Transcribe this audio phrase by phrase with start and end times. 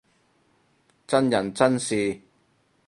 [1.05, 2.19] 真人真事